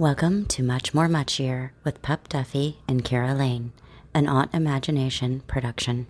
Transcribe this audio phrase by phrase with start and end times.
[0.00, 3.74] Welcome to Much More Muchier with Pup Duffy and Keira Lane,
[4.14, 6.06] an Autimagination production.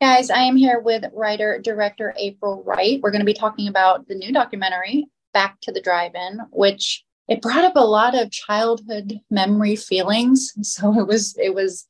[0.00, 2.98] Guys, I am here with writer director April Wright.
[3.02, 7.04] We're going to be talking about the new documentary, Back to the Drive In, which
[7.28, 10.54] it brought up a lot of childhood memory feelings.
[10.62, 11.86] So it was, it was,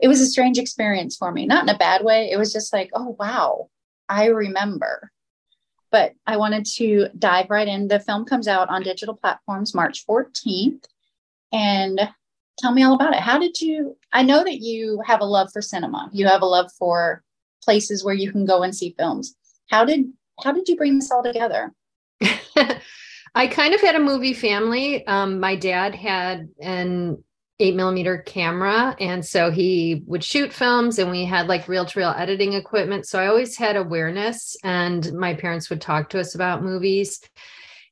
[0.00, 2.30] it was a strange experience for me, not in a bad way.
[2.30, 3.70] It was just like, oh, wow,
[4.06, 5.10] I remember.
[5.90, 7.88] But I wanted to dive right in.
[7.88, 10.84] The film comes out on digital platforms March 14th.
[11.52, 12.00] And
[12.58, 13.20] tell me all about it.
[13.20, 13.96] How did you?
[14.12, 16.08] I know that you have a love for cinema.
[16.12, 17.22] You have a love for
[17.62, 19.34] places where you can go and see films.
[19.68, 20.04] How did
[20.42, 21.72] how did you bring this all together?
[23.34, 25.06] I kind of had a movie family.
[25.06, 27.22] Um, my dad had an
[27.60, 28.96] eight millimeter camera.
[28.98, 33.06] And so he would shoot films and we had like reel to reel editing equipment.
[33.06, 37.20] So I always had awareness and my parents would talk to us about movies.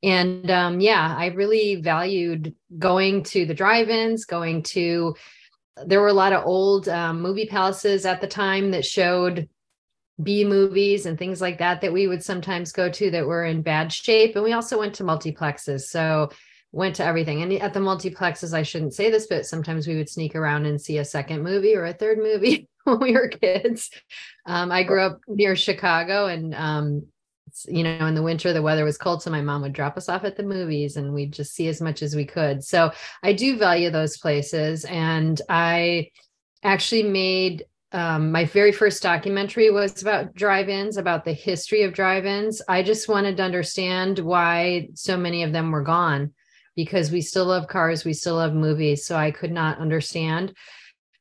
[0.02, 5.14] And um, yeah, I really valued going to the drive ins, going to,
[5.84, 9.48] there were a lot of old um, movie palaces at the time that showed
[10.22, 13.62] B movies and things like that that we would sometimes go to that were in
[13.62, 14.34] bad shape.
[14.34, 15.82] And we also went to multiplexes.
[15.82, 16.30] So
[16.72, 17.42] went to everything.
[17.42, 20.80] And at the multiplexes, I shouldn't say this, but sometimes we would sneak around and
[20.80, 23.90] see a second movie or a third movie when we were kids.
[24.46, 27.06] Um, I grew up near Chicago and, um,
[27.66, 29.22] you know, in the winter, the weather was cold.
[29.22, 31.80] So my mom would drop us off at the movies and we'd just see as
[31.80, 32.62] much as we could.
[32.62, 34.84] So I do value those places.
[34.84, 36.10] And I
[36.62, 42.60] actually made um, my very first documentary was about drive-ins about the history of drive-ins
[42.68, 46.34] i just wanted to understand why so many of them were gone
[46.78, 49.04] because we still love cars, we still love movies.
[49.04, 50.50] So I could not understand.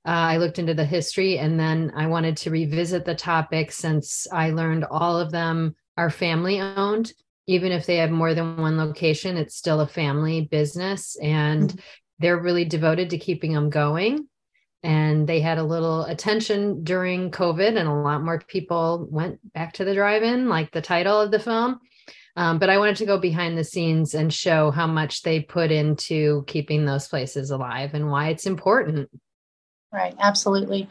[0.06, 4.28] Uh, I looked into the history and then I wanted to revisit the topic since
[4.32, 7.12] I learned all of them are family owned.
[7.48, 11.80] Even if they have more than one location, it's still a family business and mm-hmm.
[12.20, 14.28] they're really devoted to keeping them going.
[14.84, 19.74] And they had a little attention during COVID, and a lot more people went back
[19.74, 21.80] to the drive in, like the title of the film.
[22.38, 25.72] Um, but I wanted to go behind the scenes and show how much they put
[25.72, 29.10] into keeping those places alive and why it's important.
[29.92, 30.88] Right, absolutely.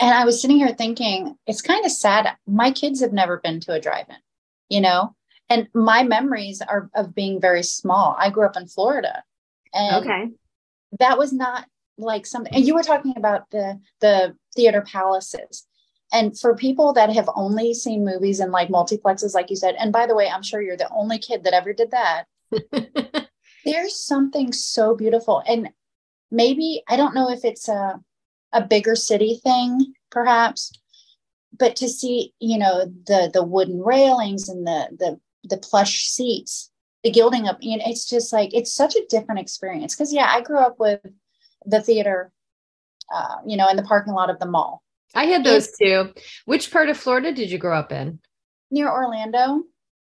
[0.00, 2.30] And I was sitting here thinking, it's kind of sad.
[2.46, 4.16] My kids have never been to a drive in,
[4.70, 5.14] you know,
[5.50, 8.16] and my memories are of being very small.
[8.18, 9.22] I grew up in Florida.
[9.74, 10.30] And okay.
[10.98, 11.66] that was not
[11.98, 15.66] like something and you were talking about the the theater palaces
[16.12, 19.92] and for people that have only seen movies in like multiplexes like you said and
[19.92, 22.24] by the way i'm sure you're the only kid that ever did that.
[23.64, 25.42] There's something so beautiful.
[25.46, 25.70] And
[26.30, 28.00] maybe i don't know if it's a
[28.52, 30.72] a bigger city thing perhaps
[31.58, 36.70] but to see you know the the wooden railings and the the the plush seats
[37.04, 39.94] the gilding up you know it's just like it's such a different experience.
[39.94, 41.00] Because yeah i grew up with
[41.64, 42.32] the theater
[43.14, 44.82] uh, you know in the parking lot of the mall
[45.14, 46.12] I had those too.
[46.44, 48.18] Which part of Florida did you grow up in?
[48.70, 49.62] Near Orlando.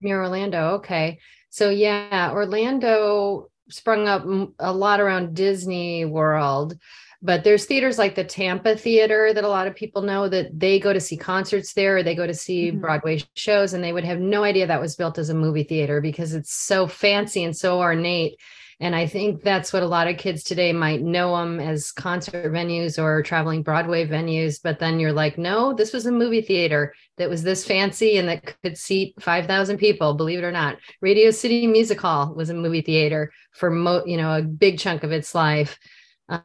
[0.01, 0.75] Near Orlando.
[0.75, 1.19] Okay.
[1.51, 4.25] So, yeah, Orlando sprung up
[4.59, 6.77] a lot around Disney World.
[7.25, 10.81] But there's theaters like the Tampa Theater that a lot of people know that they
[10.81, 12.81] go to see concerts there or they go to see mm-hmm.
[12.81, 16.01] Broadway shows and they would have no idea that was built as a movie theater
[16.01, 18.41] because it's so fancy and so ornate
[18.83, 22.53] and I think that's what a lot of kids today might know them as concert
[22.53, 24.59] venues or traveling Broadway venues.
[24.61, 28.29] But then you're like, no, this was a movie theater that was this fancy and
[28.29, 30.79] that could seat 5,000 people, believe it or not.
[31.01, 35.05] Radio City Music Hall was a movie theater for, mo- you know, a big chunk
[35.05, 35.79] of its life.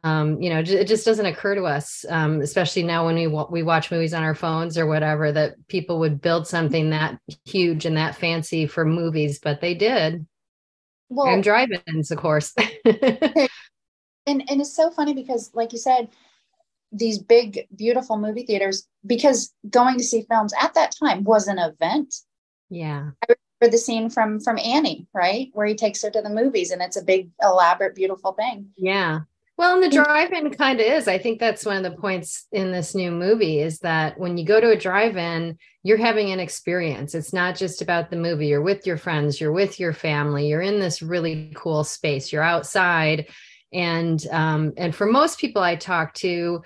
[0.04, 3.64] Um, you know, it just doesn't occur to us, um, especially now when we we
[3.64, 7.96] watch movies on our phones or whatever, that people would build something that huge and
[7.96, 10.24] that fancy for movies, but they did
[11.08, 12.54] well, and drive-ins, of course.
[12.84, 13.48] and
[14.26, 16.08] and it's so funny because, like you said,
[16.92, 21.58] these big, beautiful movie theaters, because going to see films at that time was an
[21.58, 22.14] event.
[22.70, 23.10] Yeah.
[23.28, 26.70] I remember the scene from from Annie, right, where he takes her to the movies,
[26.70, 28.70] and it's a big, elaborate, beautiful thing.
[28.76, 29.20] Yeah.
[29.58, 31.08] Well, and the drive-in kind of is.
[31.08, 34.44] I think that's one of the points in this new movie is that when you
[34.44, 37.12] go to a drive-in, you're having an experience.
[37.12, 38.46] It's not just about the movie.
[38.46, 42.32] You're with your friends, you're with your family, you're in this really cool space.
[42.32, 43.26] You're outside,
[43.72, 46.62] and um, and for most people I talk to,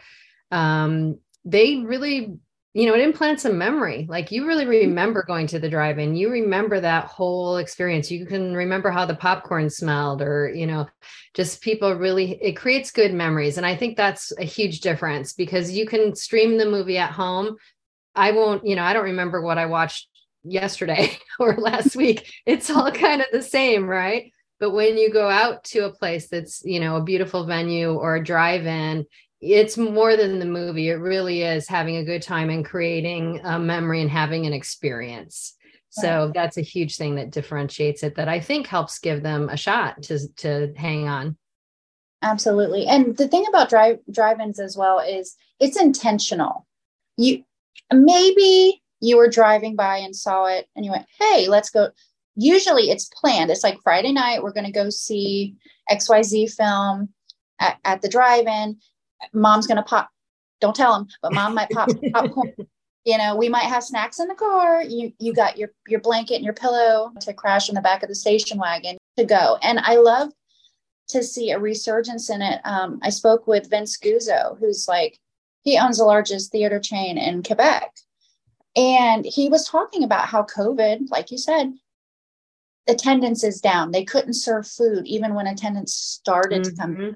[0.50, 2.37] um, they really
[2.75, 4.07] you know, it implants a memory.
[4.09, 4.89] Like you really mm-hmm.
[4.89, 6.17] remember going to the drive-in.
[6.17, 8.11] You remember that whole experience.
[8.11, 10.89] You can remember how the popcorn smelled, or you know,
[11.35, 12.43] just people really.
[12.43, 16.57] It creates good memories, and I think that's a huge difference because you can stream
[16.57, 17.57] the movie at home.
[18.15, 20.09] I won't, you know, I don't remember what I watched
[20.45, 22.33] yesterday or last week.
[22.47, 24.33] It's all kind of the same, right?
[24.63, 28.15] but when you go out to a place that's you know a beautiful venue or
[28.15, 29.05] a drive-in
[29.43, 30.89] it's more than the movie.
[30.89, 35.56] It really is having a good time and creating a memory and having an experience.
[35.91, 39.59] So that's a huge thing that differentiates it that i think helps give them a
[39.59, 41.37] shot to to hang on.
[42.23, 42.87] Absolutely.
[42.87, 46.67] And the thing about drive drive-ins as well is it's intentional.
[47.19, 47.45] You
[47.93, 51.91] maybe you were driving by and saw it and you went hey let's go.
[52.37, 53.50] Usually it's planned.
[53.50, 55.56] It's like friday night we're going to go see
[55.91, 57.11] xyz film
[57.61, 58.79] at, at the drive-in
[59.33, 60.11] mom's going to pop
[60.61, 62.53] don't tell them but mom might pop popcorn.
[63.05, 64.83] You know we might have snacks in the car.
[64.83, 68.09] You you got your your blanket and your pillow to crash in the back of
[68.09, 69.59] the station wagon to go.
[69.63, 70.31] And i love
[71.09, 72.61] to see a resurgence in it.
[72.65, 75.19] Um, i spoke with vince guzzo who's like
[75.63, 77.91] he owns the largest theater chain in quebec.
[78.77, 81.73] And he was talking about how covid like you said
[82.89, 83.91] attendance is down.
[83.91, 86.71] They couldn't serve food even when attendance started mm-hmm.
[86.71, 87.11] to come mm-hmm.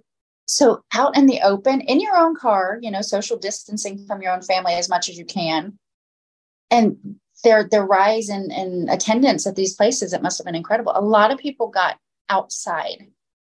[0.46, 4.32] So out in the open, in your own car, you know, social distancing from your
[4.32, 5.78] own family as much as you can.
[6.70, 10.92] And their their rise in, in attendance at these places, it must have been incredible.
[10.94, 11.98] A lot of people got
[12.28, 13.06] outside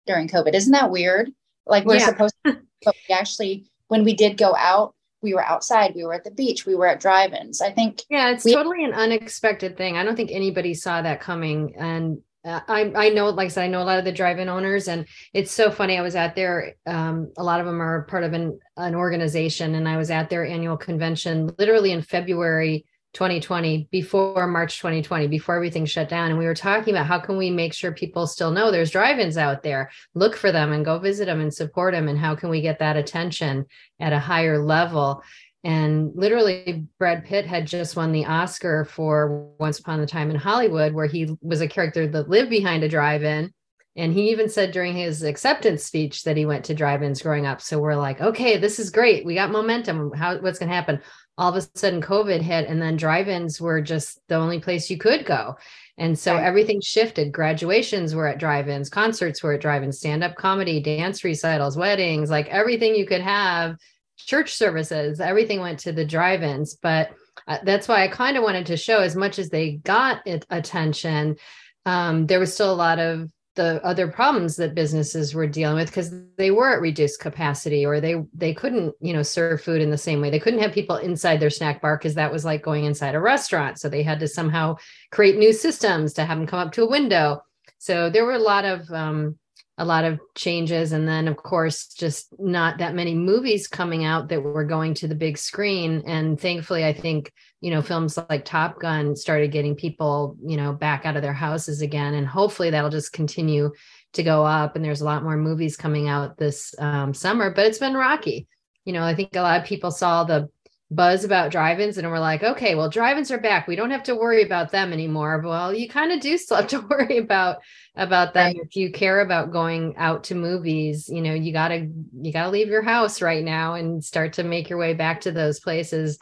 [0.05, 0.53] during COVID.
[0.53, 1.31] Isn't that weird?
[1.65, 2.07] Like we're yeah.
[2.07, 6.13] supposed to, but we actually, when we did go out, we were outside, we were
[6.13, 7.61] at the beach, we were at drive-ins.
[7.61, 9.97] I think Yeah, it's we, totally an unexpected thing.
[9.97, 11.75] I don't think anybody saw that coming.
[11.77, 14.87] And I, I know, like I said, I know a lot of the drive-in owners,
[14.87, 15.97] and it's so funny.
[15.97, 19.75] I was at their, um, a lot of them are part of an, an organization,
[19.75, 25.55] and I was at their annual convention literally in February 2020, before March 2020, before
[25.55, 26.29] everything shut down.
[26.29, 29.37] And we were talking about how can we make sure people still know there's drive-ins
[29.37, 32.49] out there, look for them and go visit them and support them, and how can
[32.49, 33.65] we get that attention
[33.99, 35.23] at a higher level?
[35.67, 40.37] And literally, Brad Pitt had just won the Oscar for Once Upon a Time in
[40.37, 43.53] Hollywood, where he was a character that lived behind a drive in.
[43.97, 47.45] And he even said during his acceptance speech that he went to drive ins growing
[47.45, 47.61] up.
[47.61, 49.25] So we're like, okay, this is great.
[49.25, 50.13] We got momentum.
[50.13, 51.01] How, what's going to happen?
[51.37, 54.89] All of a sudden, COVID hit, and then drive ins were just the only place
[54.89, 55.57] you could go.
[55.97, 56.45] And so right.
[56.45, 57.33] everything shifted.
[57.33, 61.75] Graduations were at drive ins, concerts were at drive ins, stand up comedy, dance recitals,
[61.75, 63.75] weddings, like everything you could have
[64.17, 66.75] church services, everything went to the drive ins.
[66.75, 67.11] But
[67.47, 70.45] uh, that's why I kind of wanted to show as much as they got it,
[70.49, 71.37] attention,
[71.85, 75.87] um, there was still a lot of the other problems that businesses were dealing with
[75.87, 79.89] because they were at reduced capacity or they they couldn't you know serve food in
[79.89, 82.61] the same way they couldn't have people inside their snack bar because that was like
[82.61, 84.75] going inside a restaurant so they had to somehow
[85.11, 87.41] create new systems to have them come up to a window
[87.79, 89.37] so there were a lot of um,
[89.77, 90.91] a lot of changes.
[90.91, 95.07] And then of course just not that many movies coming out that were going to
[95.07, 96.03] the big screen.
[96.07, 97.31] And thankfully i think
[97.61, 101.33] you know films like top gun started getting people you know back out of their
[101.33, 102.13] houses again.
[102.15, 103.71] And hopefully that'll just continue
[104.13, 104.75] to go up.
[104.75, 108.47] And there's a lot more movies coming out this um, summer but it's been rocky.
[108.85, 110.49] You know i think a lot of people saw the
[110.89, 113.67] buzz about drive-ins and we're like okay well drive-ins are back.
[113.67, 115.41] We don't have to worry about them anymore.
[115.43, 117.57] Well you kind of do still have to worry about
[117.95, 118.45] about them.
[118.45, 118.55] Right.
[118.63, 121.89] if you care about going out to movies you know you gotta
[122.21, 125.31] you gotta leave your house right now and start to make your way back to
[125.31, 126.19] those places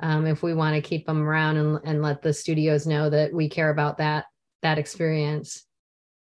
[0.00, 3.32] um, if we want to keep them around and, and let the studios know that
[3.32, 4.26] we care about that
[4.62, 5.64] that experience.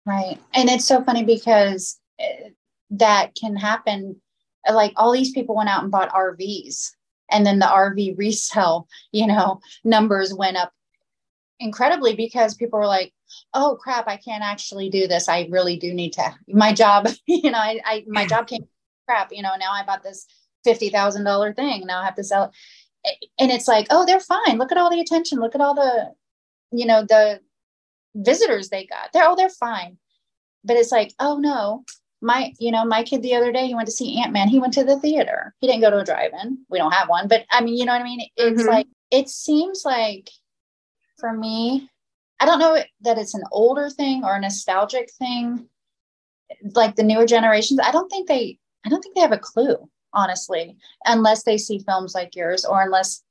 [0.06, 0.38] Right.
[0.54, 2.50] And it's so funny because eh,
[2.90, 4.20] that can happen.
[4.70, 6.90] Like all these people went out and bought rvs
[7.34, 10.72] and then the rv resale you know numbers went up
[11.60, 13.12] incredibly because people were like
[13.52, 15.28] oh crap i can't actually do this.
[15.28, 18.66] I really do need to my job you know i, I my job came
[19.06, 20.26] crap you know now i bought this
[20.66, 21.86] $50000 thing.
[21.86, 22.52] Now i have to sell
[23.04, 23.28] it.
[23.38, 24.58] And it's like oh they're fine.
[24.58, 25.40] Look at all the attention.
[25.40, 26.12] Look at all the
[26.72, 27.40] you know the
[28.14, 29.12] visitors they got.
[29.12, 29.98] They're oh they're fine.
[30.64, 31.84] But it's like oh no
[32.24, 34.48] my you know my kid the other day he went to see ant-man.
[34.48, 35.54] He went to the theater.
[35.60, 36.58] He didn't go to a drive-in.
[36.70, 38.26] We don't have one but i mean you know what i mean?
[38.36, 38.70] It's mm-hmm.
[38.70, 40.30] like it seems like
[41.18, 41.88] for me
[42.40, 45.68] i don't know that it's an older thing or a nostalgic thing
[46.74, 47.80] like the newer generations.
[47.82, 49.76] I don't think they i don't think they have a clue
[50.14, 53.22] honestly unless they see films like yours or unless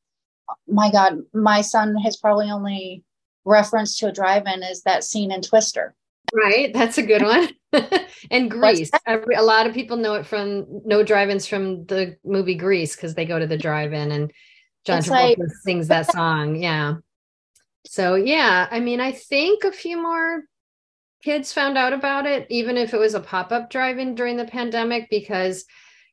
[0.67, 3.03] my god my son has probably only
[3.45, 5.95] reference to a drive-in is that scene in twister
[6.31, 7.49] Right, that's a good one.
[8.31, 8.91] and Grease.
[9.05, 13.15] Every, a lot of people know it from no drive-ins from the movie Grease because
[13.15, 14.31] they go to the drive-in and
[14.85, 16.55] John it's Travolta like, sings that song.
[16.55, 16.95] Yeah.
[17.85, 20.43] So yeah, I mean, I think a few more
[21.23, 25.09] kids found out about it, even if it was a pop-up drive-in during the pandemic,
[25.09, 25.65] because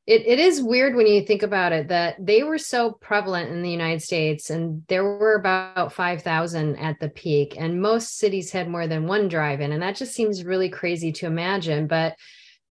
[0.07, 3.63] it, it is weird when you think about it that they were so prevalent in
[3.63, 8.69] the United States and there were about 5,000 at the peak and most cities had
[8.69, 9.73] more than one drive-in.
[9.73, 11.87] And that just seems really crazy to imagine.
[11.87, 12.17] But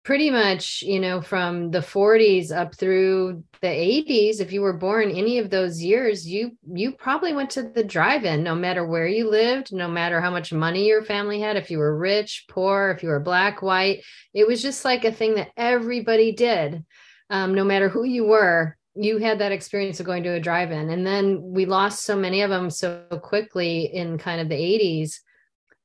[0.07, 5.12] pretty much you know from the 40s up through the 80s if you were born
[5.12, 9.29] any of those years you you probably went to the drive-in no matter where you
[9.29, 13.03] lived no matter how much money your family had if you were rich poor if
[13.03, 14.01] you were black white.
[14.34, 16.86] It was just like a thing that everybody did
[17.29, 20.89] um, no matter who you were you had that experience of going to a drive-in
[20.89, 25.19] and then we lost so many of them so quickly in kind of the 80s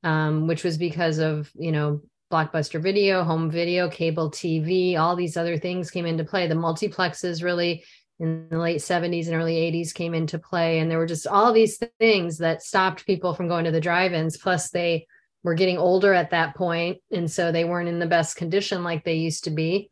[0.03, 2.01] um, which was because of you know
[2.33, 6.47] blockbuster video, home video, cable TV, all these other things came into play.
[6.47, 7.83] The multiplexes really
[8.19, 10.79] in the late 70s and early 80s came into play.
[10.79, 14.13] And there were just all these things that stopped people from going to the drive
[14.13, 14.37] ins.
[14.37, 15.05] Plus, they
[15.43, 19.03] were getting older at that point, And so they weren't in the best condition like
[19.03, 19.91] they used to be.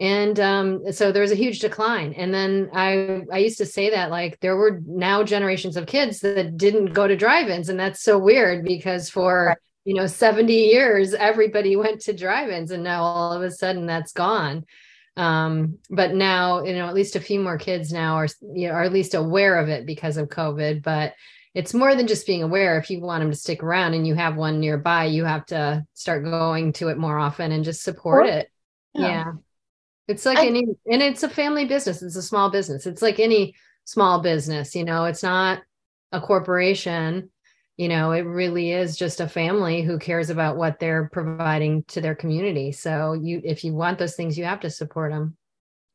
[0.00, 2.12] And um, so there was a huge decline.
[2.12, 6.20] And then I, I used to say that like there were now generations of kids
[6.20, 7.68] that didn't go to drive ins.
[7.68, 12.70] And that's so weird because for right you know 70 years everybody went to drive-ins
[12.70, 14.64] and now all of a sudden that's gone
[15.16, 18.74] um, but now you know at least a few more kids now are you know
[18.74, 21.14] are at least aware of it because of covid but
[21.54, 24.14] it's more than just being aware if you want them to stick around and you
[24.14, 28.26] have one nearby you have to start going to it more often and just support
[28.26, 28.52] or, it
[28.92, 29.08] yeah.
[29.08, 29.32] yeah.
[30.08, 32.86] It's like I, any and it's a family business it's a small business.
[32.86, 35.62] It's like any small business you know it's not
[36.12, 37.30] a corporation.
[37.76, 42.00] You know it really is just a family who cares about what they're providing to
[42.00, 42.72] their community.
[42.72, 45.36] So you if you want those things you have to support them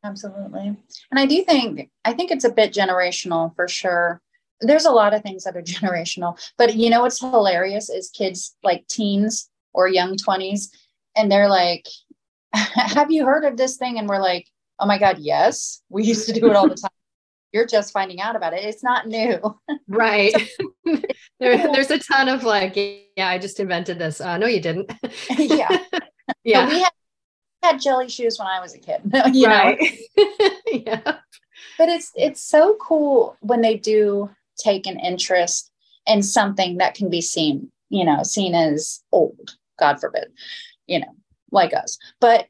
[0.03, 0.77] absolutely.
[1.11, 4.21] And i do think i think it's a bit generational for sure.
[4.61, 8.55] There's a lot of things that are generational but you know what's hilarious is kids
[8.63, 10.69] like teens or young 20s
[11.15, 11.87] and they're like
[12.75, 14.47] have you heard of this thing and we're like
[14.79, 16.91] oh my god yes we used to do it all the time
[17.53, 18.65] you're just finding out about it.
[18.65, 19.39] It's not new.
[19.87, 20.33] right.
[21.39, 24.19] there, there's a ton of like, yeah, I just invented this.
[24.19, 24.91] Uh, no, you didn't.
[25.37, 25.69] yeah.
[26.43, 26.67] Yeah.
[26.67, 26.91] we had,
[27.61, 29.01] had jelly shoes when I was a kid.
[29.33, 29.77] you right.
[30.71, 31.19] yeah.
[31.77, 35.71] But it's it's so cool when they do take an interest
[36.07, 40.31] in something that can be seen, you know, seen as old, God forbid,
[40.87, 41.15] you know,
[41.53, 41.97] like us.
[42.19, 42.47] But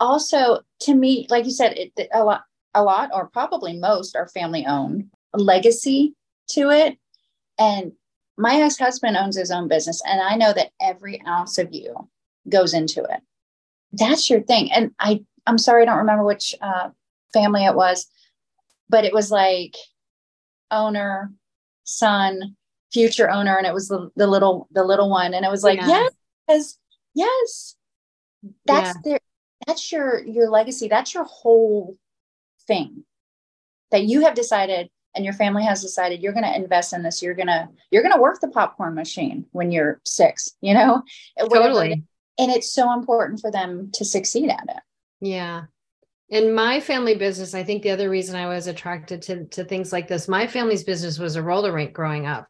[0.00, 2.44] also to me, like you said, it a lot
[2.74, 6.14] a lot or probably most are family owned legacy
[6.48, 6.98] to it
[7.58, 7.92] and
[8.36, 12.08] my ex-husband owns his own business and i know that every ounce of you
[12.48, 13.20] goes into it
[13.92, 16.88] that's your thing and i i'm sorry i don't remember which uh,
[17.32, 18.06] family it was
[18.88, 19.76] but it was like
[20.70, 21.32] owner
[21.84, 22.56] son
[22.92, 25.80] future owner and it was the, the little the little one and it was like
[25.80, 26.08] yeah.
[26.48, 26.78] yes
[27.14, 27.73] yes
[28.66, 29.00] that's yeah.
[29.04, 29.20] their
[29.66, 30.88] that's your your legacy.
[30.88, 31.96] That's your whole
[32.66, 33.04] thing
[33.90, 37.22] that you have decided and your family has decided you're going to invest in this.
[37.22, 41.02] You're going to you're going to work the popcorn machine when you're six you know?
[41.38, 42.04] Totally.
[42.38, 44.82] And it's so important for them to succeed at it.
[45.20, 45.62] Yeah.
[46.28, 49.92] In my family business i think the other reason i was attracted to, to things
[49.92, 52.48] like this my family's business was a roller rink growing up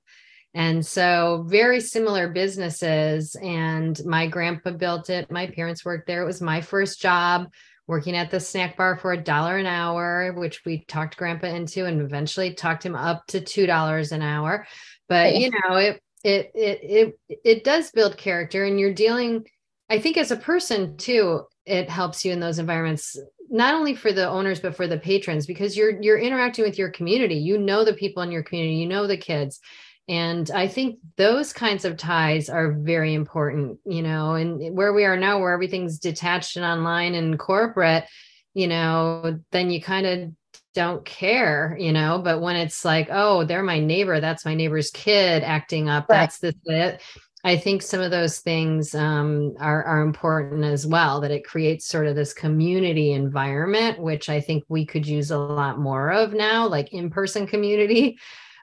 [0.54, 6.22] and so very similar businesses and my grandpa built it my parents worked there.
[6.22, 7.48] It was my first job
[7.86, 11.84] working at the snack bar for a dollar an hour, which we talked grandpa into
[11.84, 14.66] and eventually talked him up to two dollars an hour.
[15.08, 19.44] But you know, it it it it it does build character and you're dealing,
[19.90, 23.18] I think as a person too, it helps you in those environments
[23.50, 26.90] not only for the owners but for the patrons because you're you're interacting with your
[26.90, 27.36] community.
[27.36, 29.60] You know the people in your community you know the kids
[30.08, 35.04] and i think those kinds of ties are very important you know and where we
[35.04, 38.04] are now where everything's detached and online and corporate
[38.52, 40.30] you know then you kind of
[40.74, 44.90] don't care you know but when it's like oh they're my neighbor that's my neighbor's
[44.90, 46.16] kid acting up right.
[46.16, 47.00] that's the it
[47.46, 51.86] I think some of those things um, are, are important as well, that it creates
[51.86, 56.32] sort of this community environment, which I think we could use a lot more of
[56.32, 58.18] now, like in person community.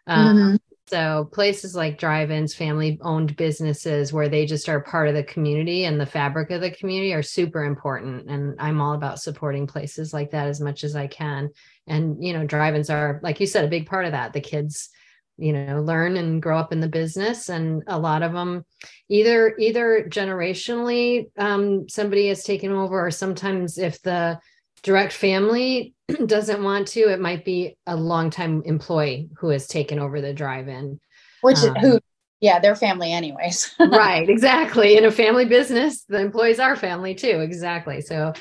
[0.08, 0.56] Um, mm-hmm.
[0.92, 5.98] So places like drive-ins, family-owned businesses where they just are part of the community and
[5.98, 8.30] the fabric of the community are super important.
[8.30, 11.50] And I'm all about supporting places like that as much as I can.
[11.88, 14.34] And you know, drive-ins are, like you said, a big part of that.
[14.34, 14.90] The kids,
[15.38, 18.66] you know, learn and grow up in the business, and a lot of them,
[19.08, 24.38] either either generationally, um, somebody has taken over, or sometimes if the
[24.84, 25.94] direct family
[26.26, 31.00] doesn't want to, it might be a longtime employee who has taken over the drive-in.
[31.42, 32.00] Which um, who
[32.40, 33.76] yeah, they're family anyways.
[33.80, 34.98] right, exactly.
[34.98, 37.40] In a family business, the employees are family too.
[37.40, 38.02] Exactly.
[38.02, 38.34] So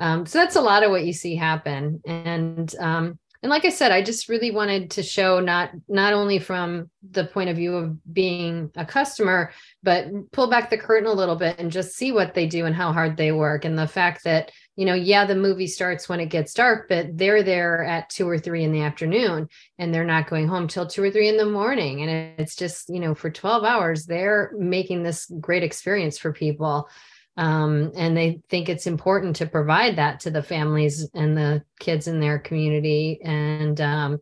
[0.00, 3.68] um, so that's a lot of what you see happen and um, and like i
[3.68, 7.74] said i just really wanted to show not not only from the point of view
[7.74, 9.52] of being a customer
[9.82, 12.74] but pull back the curtain a little bit and just see what they do and
[12.74, 16.20] how hard they work and the fact that you know yeah the movie starts when
[16.20, 20.04] it gets dark but they're there at two or three in the afternoon and they're
[20.04, 22.00] not going home till two or three in the morning.
[22.00, 26.88] And it's just you know for 12 hours they're making this great experience for people.
[27.36, 32.06] Um, and they think it's important to provide that to the families and the kids
[32.06, 33.20] in their community.
[33.22, 34.18] And um,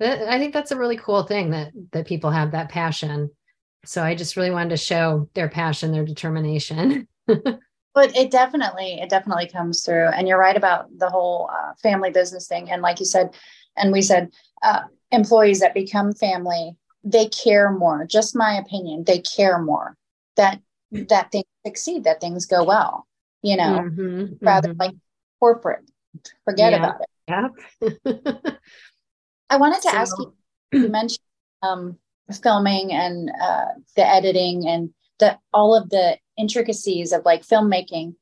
[0.00, 3.30] i think that's a really cool thing that that people have that passion.
[3.86, 7.08] So i just really wanted to show their passion their determination
[7.94, 12.10] but it definitely it definitely comes through and you're right about the whole uh, family
[12.10, 13.34] business thing and like you said
[13.76, 14.30] and we said
[14.62, 19.96] uh, employees that become family they care more just my opinion they care more
[20.36, 20.60] that
[21.08, 23.06] that things succeed, that things go well,
[23.42, 24.80] you know, mm-hmm, rather mm-hmm.
[24.80, 24.94] like
[25.40, 25.84] corporate.
[26.44, 26.78] Forget yeah.
[26.78, 27.98] about it.
[28.04, 28.32] Yeah.
[29.50, 30.34] I wanted to so, ask you,
[30.72, 31.18] you mentioned
[31.62, 31.98] um,
[32.42, 38.14] filming and uh, the editing and the all of the intricacies of like filmmaking.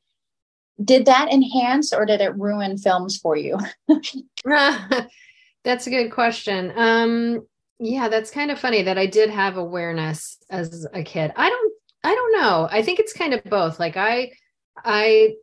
[0.83, 3.59] Did that enhance or did it ruin films for you?
[4.45, 6.73] that's a good question.
[6.77, 7.47] Um,
[7.79, 11.33] yeah, that's kind of funny that I did have awareness as a kid.
[11.37, 11.73] I don't
[12.05, 12.69] I don't know.
[12.71, 13.79] I think it's kind of both.
[13.79, 14.33] Like I,
[14.77, 15.35] I,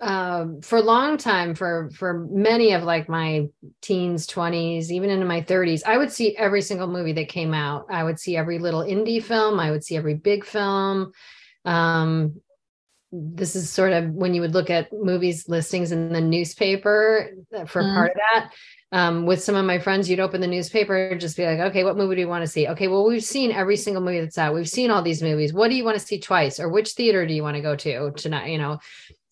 [0.00, 3.48] um, for a long time, for for many of like my
[3.82, 7.86] teens, twenties, even into my thirties, I would see every single movie that came out.
[7.90, 9.58] I would see every little indie film.
[9.58, 11.12] I would see every big film.
[11.68, 12.40] Um,
[13.10, 17.30] this is sort of when you would look at movies listings in the newspaper
[17.66, 17.94] for mm.
[17.94, 18.50] part of that
[18.90, 21.84] um, with some of my friends, you'd open the newspaper and just be like, okay,
[21.84, 22.66] what movie do you want to see?
[22.68, 24.54] Okay, well, we've seen every single movie that's out.
[24.54, 25.52] We've seen all these movies.
[25.52, 26.58] What do you want to see twice?
[26.58, 28.48] Or which theater do you want to go to tonight?
[28.48, 28.78] You know,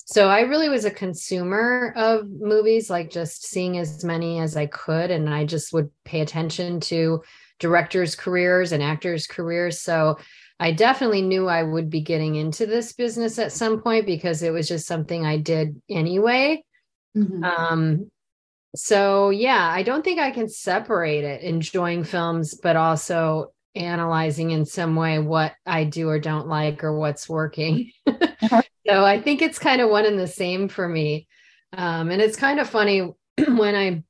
[0.05, 4.67] so I really was a consumer of movies, like just seeing as many as I
[4.67, 5.11] could.
[5.11, 7.23] And I just would pay attention to
[7.59, 9.81] directors' careers and actors' careers.
[9.81, 10.19] So
[10.59, 14.51] I definitely knew I would be getting into this business at some point because it
[14.51, 16.65] was just something I did anyway.
[17.17, 17.45] Mm-hmm.
[17.45, 18.11] Um,
[18.77, 24.65] so yeah i don't think i can separate it enjoying films but also analyzing in
[24.65, 29.59] some way what i do or don't like or what's working so i think it's
[29.59, 31.27] kind of one and the same for me
[31.73, 33.01] um, and it's kind of funny
[33.49, 34.03] when i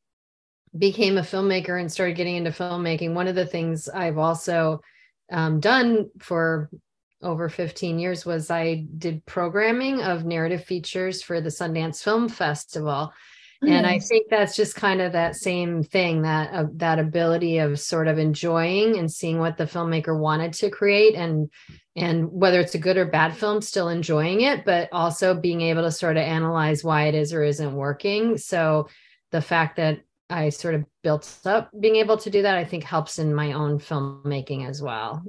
[0.77, 4.81] became a filmmaker and started getting into filmmaking one of the things i've also
[5.31, 6.71] um, done for
[7.23, 13.12] over 15 years was i did programming of narrative features for the sundance film festival.
[13.62, 17.81] And i think that's just kind of that same thing that uh, that ability of
[17.81, 21.51] sort of enjoying and seeing what the filmmaker wanted to create and
[21.97, 25.83] and whether it's a good or bad film still enjoying it but also being able
[25.83, 28.37] to sort of analyze why it is or isn't working.
[28.37, 28.89] So
[29.33, 32.85] the fact that i sort of built up being able to do that i think
[32.85, 35.23] helps in my own filmmaking as well.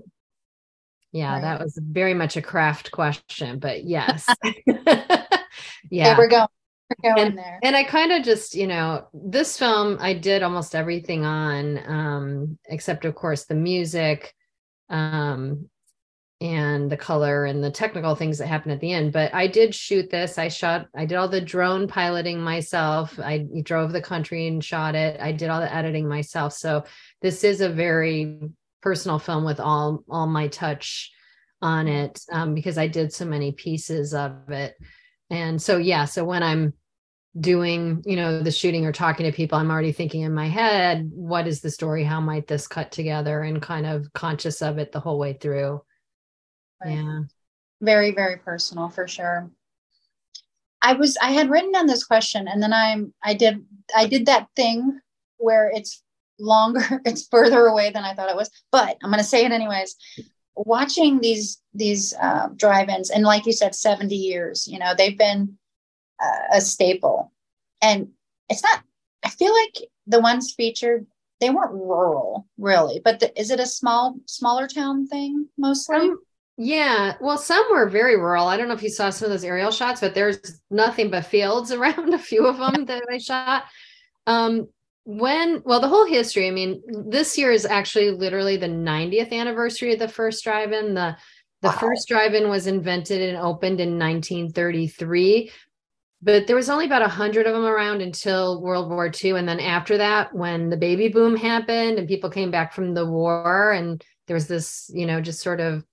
[1.12, 1.41] Yeah right.
[1.41, 4.27] that was very much a craft question but yes.
[5.89, 6.47] Yeah there we go.
[7.03, 11.79] And, and I kind of just, you know, this film I did almost everything on,
[11.86, 14.33] um, except of course the music,
[14.89, 15.69] um,
[16.39, 19.12] and the color and the technical things that happen at the end.
[19.12, 20.38] But I did shoot this.
[20.38, 23.19] I shot, I did all the drone piloting myself.
[23.19, 25.19] I drove the country and shot it.
[25.19, 26.54] I did all the editing myself.
[26.54, 26.84] So
[27.21, 28.39] this is a very
[28.82, 31.12] personal film with all all my touch
[31.62, 34.76] on it um, because I did so many pieces of it
[35.30, 36.73] and so yeah so when i'm
[37.39, 41.10] doing you know the shooting or talking to people i'm already thinking in my head
[41.13, 44.91] what is the story how might this cut together and kind of conscious of it
[44.91, 45.82] the whole way through
[46.83, 46.93] right.
[46.93, 47.21] yeah.
[47.81, 49.49] very very personal for sure.
[50.81, 54.27] I was i had written down this question and then i'm i did i did
[54.27, 54.99] that thing
[55.37, 56.03] where it's
[56.39, 59.51] longer it's further away than i thought it was but i'm going to say it
[59.51, 59.95] anyways.
[60.59, 65.57] Watching these these uh, drive-ins and like you said 70 years you know they've been
[66.19, 67.31] uh, a staple.
[67.81, 68.09] And
[68.49, 68.81] it's not
[69.23, 71.05] i feel like the ones featured
[71.41, 75.97] they weren't rural really but the, is it a small smaller town thing mostly?
[75.97, 76.19] Um,
[76.57, 78.47] yeah well some were very rural.
[78.47, 81.25] I don't know if you saw some of those aerial shots but there's nothing but
[81.25, 83.65] fields around a few of them that i shot.
[84.25, 84.67] Um
[85.05, 89.93] when well the whole history i mean this year is actually literally the 90th anniversary
[89.93, 90.93] of the first drive-in.
[90.93, 91.15] The
[91.61, 91.77] the wow.
[91.77, 95.51] first drive-in was invented and opened in 1933
[96.21, 99.59] but there was only about 100 of them around until world war ii and then
[99.59, 104.03] after that when the baby boom happened and people came back from the war and
[104.27, 105.85] there was this you know just sort of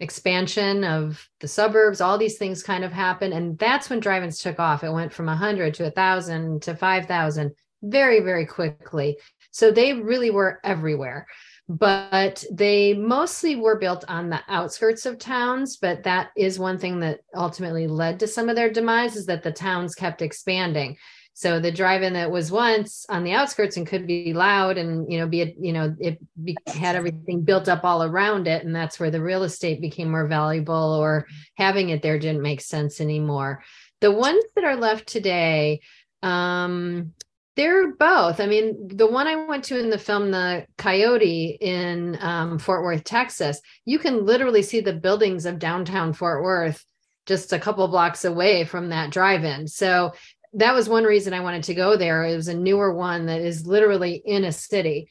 [0.00, 3.32] expansion of the suburbs all these things kind of happen.
[3.32, 4.84] And that's when drive-ins took off.
[4.84, 9.18] It went from 100 to 1000 to 5000 very very quickly.
[9.50, 11.26] So they really were everywhere
[11.68, 15.76] but they mostly were built on the outskirts of towns.
[15.76, 19.42] But that is one thing that ultimately led to some of their demise is that
[19.42, 20.96] the towns kept expanding
[21.38, 25.18] so the drive-in that was once on the outskirts and could be loud and you
[25.18, 28.74] know be a, you know it be, had everything built up all around it, and
[28.74, 33.02] that's where the real estate became more valuable, or having it there didn't make sense
[33.02, 33.62] anymore.
[34.00, 35.82] The ones that are left today,
[36.22, 37.12] um,
[37.54, 38.40] they're both.
[38.40, 42.82] I mean, the one I went to in the film, the Coyote in um, Fort
[42.82, 46.82] Worth, Texas, you can literally see the buildings of downtown Fort Worth
[47.26, 49.66] just a couple blocks away from that drive-in.
[49.66, 50.12] So
[50.56, 52.24] that was one reason I wanted to go there.
[52.24, 55.08] It was a newer one that is literally in a city,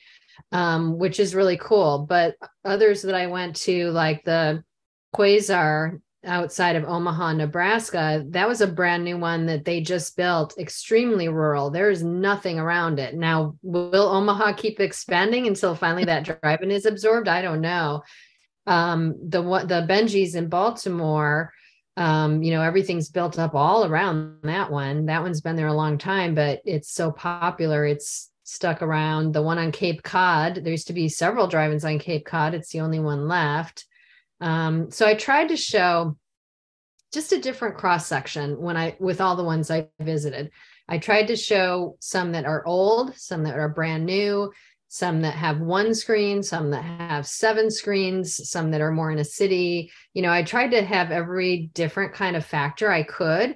[0.51, 2.05] um, which is really cool.
[2.09, 4.63] But others that I went to, like the
[5.15, 10.57] Quasar outside of Omaha, Nebraska, that was a brand new one that they just built,
[10.57, 11.69] extremely rural.
[11.69, 13.13] There's nothing around it.
[13.13, 17.27] Now, will Omaha keep expanding until finally that drive-in is absorbed?
[17.27, 18.01] I don't know.
[18.65, 21.53] Um, the the Bengies in Baltimore
[21.97, 25.05] um, you know, everything's built up all around that one.
[25.05, 27.85] That one's been there a long time, but it's so popular.
[27.85, 29.33] It's stuck around.
[29.33, 32.53] The one on Cape Cod, there used to be several drive-ins on Cape Cod.
[32.53, 33.85] It's the only one left.
[34.41, 36.17] Um, so I tried to show
[37.13, 40.51] just a different cross section when I with all the ones I visited.
[40.87, 44.51] I tried to show some that are old, some that are brand new,
[44.87, 49.19] some that have one screen, some that have seven screens, some that are more in
[49.19, 49.91] a city.
[50.13, 53.55] You know, I tried to have every different kind of factor I could.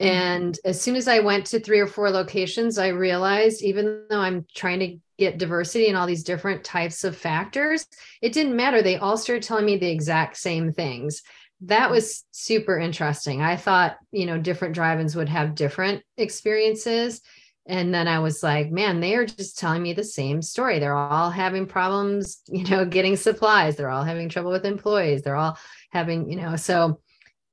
[0.00, 0.06] Mm-hmm.
[0.06, 4.20] And as soon as I went to three or four locations, I realized even though
[4.20, 7.86] I'm trying to get diversity in all these different types of factors,
[8.20, 8.82] it didn't matter.
[8.82, 11.22] They all started telling me the exact same things.
[11.62, 13.40] That was super interesting.
[13.40, 17.22] I thought, you know, different drive ins would have different experiences
[17.68, 20.78] and then i was like man they are just telling me the same story.
[20.78, 23.76] They're all having problems you know getting supplies.
[23.76, 25.22] They're all having trouble with employees.
[25.22, 25.58] They're all
[25.90, 26.56] having you know.
[26.56, 27.00] So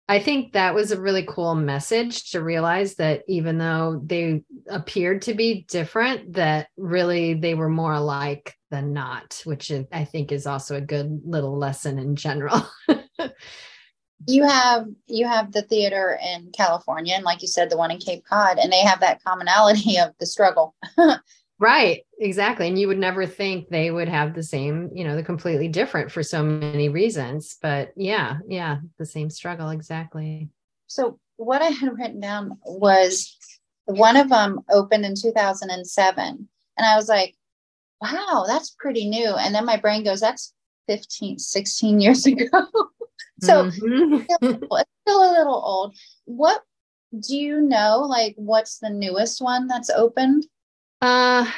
[0.10, 5.22] i think that was a really cool message to realize that even though they appeared
[5.22, 10.46] to be different that really they were more alike than not which i think is
[10.46, 12.68] also a good little lesson in general
[14.28, 17.98] you have you have the theater in California and like you said the one in
[17.98, 20.76] Cape Cod and they have that commonality of the struggle.
[21.60, 22.68] right, exactly.
[22.68, 26.12] And you would never think they would have the same, you know, the completely different
[26.12, 30.50] for so many reasons, but yeah, yeah, the same struggle exactly.
[30.88, 33.36] So what I had written down was
[33.86, 36.48] one of them opened in 2007
[36.78, 37.36] and I was like,
[38.02, 39.34] wow, that's pretty new.
[39.36, 40.54] And then my brain goes that's
[40.88, 42.48] 15 16 years ago.
[43.42, 44.24] So mm-hmm.
[44.42, 45.96] it's still a little old.
[46.26, 46.62] What
[47.20, 48.06] do you know?
[48.08, 50.46] Like, what's the newest one that's opened?
[51.02, 51.50] Uh,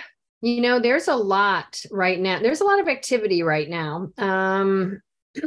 [0.41, 2.39] you know, there's a lot right now.
[2.39, 4.09] There's a lot of activity right now.
[4.17, 5.01] Um,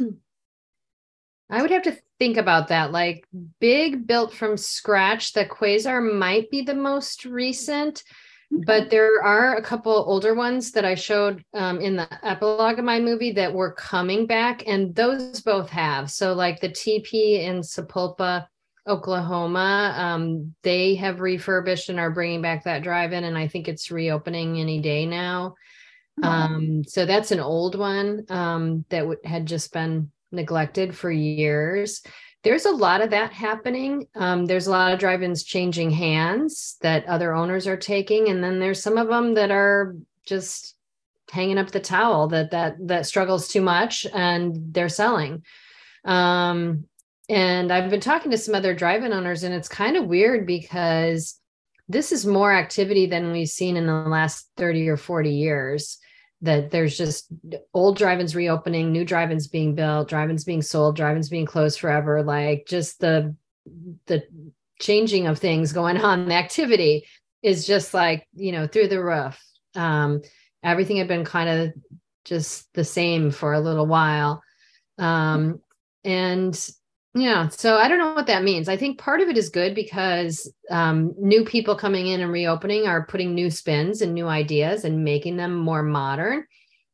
[1.50, 2.92] I would have to think about that.
[2.92, 3.26] Like,
[3.60, 8.02] big built from scratch, the Quasar might be the most recent
[8.50, 12.84] but there are a couple older ones that I showed um, in the epilogue of
[12.84, 16.10] my movie that were coming back, and those both have.
[16.10, 18.46] So, like the Tee Pee in Sapulpa,
[18.86, 23.90] Oklahoma, um, they have refurbished and are bringing back that drive-in, and I think it's
[23.90, 25.54] reopening any day now.
[26.22, 32.02] Um, so that's an old one um, that w- had just been neglected for years
[32.44, 34.06] there's a lot of that happening.
[34.14, 38.60] Um, there's a lot of drive-ins changing hands that other owners are taking, and then
[38.60, 40.76] there's some of them that are just
[41.30, 45.42] hanging up the towel that that that struggles too much and they're selling.
[46.04, 46.84] Um,
[47.28, 51.38] and I've been talking to some other drive-in owners, and it's kind of weird because
[51.88, 55.98] this is more activity than we've seen in the last 30 or 40 years
[56.42, 57.26] that there's just
[57.74, 62.66] old drive-ins reopening, new drive-ins being built, drive-ins being sold, drive-ins being closed forever, like
[62.66, 63.34] just the
[64.06, 64.22] the
[64.80, 67.06] changing of things going on, the activity
[67.42, 69.40] is just like, you know, through the roof.
[69.74, 70.22] Um,
[70.62, 71.72] everything had been kind of
[72.24, 74.42] just the same for a little while.
[74.98, 75.60] Um,
[76.04, 76.70] and
[77.14, 78.68] yeah, so I don't know what that means.
[78.68, 82.86] I think part of it is good because um, new people coming in and reopening
[82.86, 86.44] are putting new spins and new ideas and making them more modern.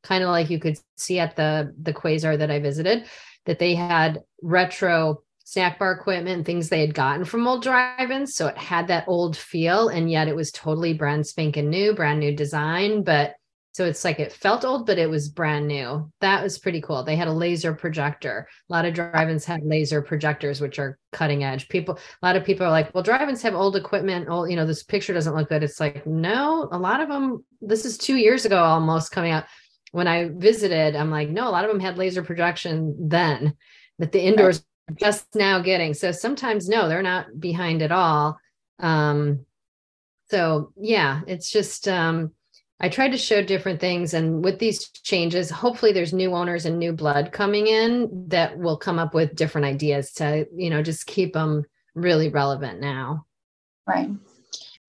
[0.03, 3.07] Kind of like you could see at the the Quasar that I visited,
[3.46, 8.35] that they had retro snack bar equipment and things they had gotten from old drive-ins.
[8.35, 12.20] So it had that old feel, and yet it was totally brand spanking new, brand
[12.20, 13.35] new design, but
[13.74, 16.08] So it's like it felt old, but it was brand new.
[16.20, 17.02] That was pretty cool.
[17.02, 18.48] They had a laser projector.
[18.70, 21.68] A lot of drive-ins had laser projectors, which are cutting edge.
[21.68, 24.28] People, a lot of people are like, well, drive-ins have old equipment.
[24.28, 25.64] Old, you know, this picture doesn't look good.
[25.64, 29.44] It's like, no, a lot of them, this is two years ago almost coming out.
[29.90, 33.56] When I visited, I'm like, no, a lot of them had laser projection then
[33.98, 34.98] that the indoors right.
[35.00, 35.94] just now getting.
[35.94, 38.38] So sometimes no, they're not behind at all.
[38.78, 39.46] Um,
[40.30, 42.32] so yeah, it's just um
[42.84, 44.12] I tried to show different things.
[44.12, 48.76] And with these changes, hopefully there's new owners and new blood coming in that will
[48.76, 53.24] come up with different ideas to, you know, just keep them really relevant now.
[53.86, 54.10] Right.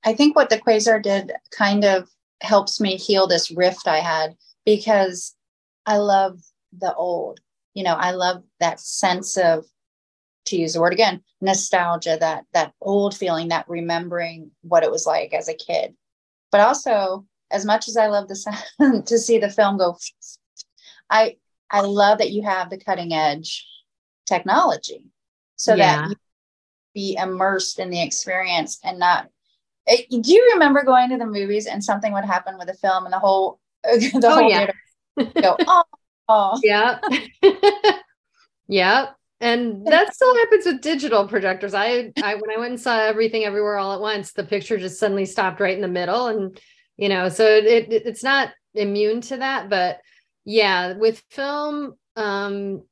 [0.04, 2.10] I think what the Quasar did kind of
[2.42, 5.34] helps me heal this rift I had because
[5.86, 6.42] I love
[6.78, 7.40] the old.
[7.76, 9.64] You know, I love that sense of
[10.48, 15.06] to use the word again, nostalgia, that that old feeling, that remembering what it was
[15.06, 15.96] like as a kid.
[16.52, 17.26] But also
[17.56, 19.98] as much as I love the sound to see the film go,
[21.10, 21.38] I
[21.72, 23.66] I love that you have the cutting edge
[24.26, 25.06] technology
[25.56, 26.08] so yeah.
[26.08, 26.16] that you
[26.94, 29.30] be immersed in the experience and not.
[29.88, 32.74] It, eh, do you remember going to the movies and something would happen with the
[32.74, 34.72] film and the whole the oh, whole yeah.
[35.42, 35.84] go oh,
[36.28, 36.60] oh.
[36.64, 37.00] yeah
[38.68, 42.98] yeah and that still happens with digital projectors I, I when i went and saw
[42.98, 46.60] everything everywhere all at once the picture just suddenly stopped right in the middle and
[46.98, 50.00] you know so it, it it's not immune to that but
[50.46, 52.84] yeah with film um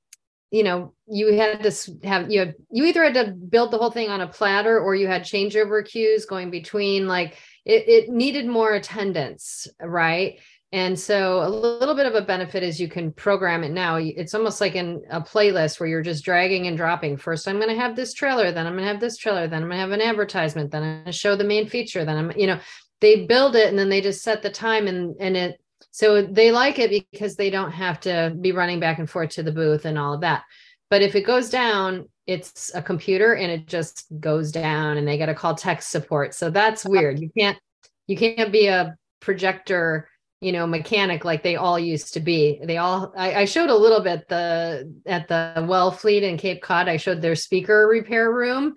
[0.51, 3.91] you know you had to have you have you either had to build the whole
[3.91, 8.45] thing on a platter or you had changeover cues going between like it, it needed
[8.45, 10.39] more attendance right
[10.73, 13.97] and so a little bit of a benefit is you can program it now.
[13.97, 17.17] It's almost like in a playlist where you're just dragging and dropping.
[17.17, 19.61] First, I'm going to have this trailer, then I'm going to have this trailer, then
[19.61, 22.17] I'm going to have an advertisement, then I'm going to show the main feature, then
[22.17, 22.59] I'm, you know,
[23.03, 25.59] they build it and then they just set the time and and it
[25.91, 29.43] so they like it because they don't have to be running back and forth to
[29.43, 30.43] the booth and all of that.
[30.89, 35.17] But if it goes down it's a computer and it just goes down and they
[35.17, 36.33] got to call tech support.
[36.33, 36.91] So that's uh-huh.
[36.93, 37.19] weird.
[37.19, 37.59] You can't
[38.07, 42.61] you can't be a projector you know mechanic like they all used to be.
[42.63, 46.89] They all I, I, showed a little bit the at the Wellfleet in cape cod
[46.89, 48.75] i showed their speaker repair room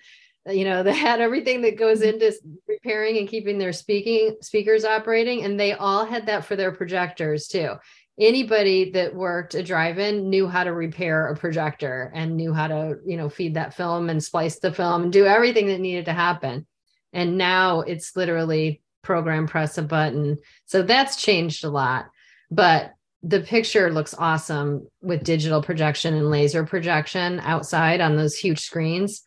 [0.49, 2.21] you know they had everything that goes mm-hmm.
[2.21, 2.33] into
[2.69, 7.49] repairing and keeping their speaking speakers operating and they all had that for their projectors
[7.49, 7.75] too.
[8.19, 12.97] Anybody that worked a drive-in knew how to repair a projector and knew how to
[13.07, 16.13] you know feed that film and splice the film and do everything that needed to
[16.13, 16.67] happen.
[17.13, 20.39] And now it's literally program press a button.
[20.67, 22.07] So that's changed a lot.
[22.51, 28.61] But the picture looks awesome with digital projection and laser projection outside on those huge
[28.61, 29.23] screens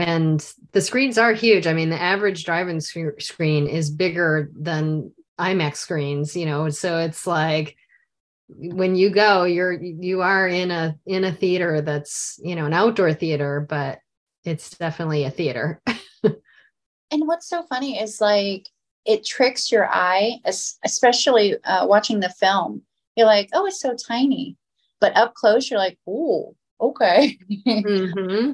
[0.00, 1.66] and the screens are huge.
[1.66, 6.68] I mean the average drive-in sc- screen is bigger than imax screens you know?
[6.70, 7.76] So it's like
[8.48, 12.72] when you go you're you are in a in a theater that's you know an
[12.72, 14.00] outdoor theater but
[14.44, 15.80] it's definitely a theater.
[17.12, 18.68] And what's so funny is like
[19.04, 20.38] it tricks your eye
[20.84, 22.82] especially uh, watching the film.
[23.16, 24.56] You're like oh it's so tiny.
[25.00, 27.36] But up close you're like oh okay.
[27.66, 28.52] Mm-hmm